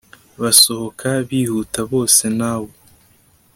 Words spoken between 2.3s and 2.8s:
nawe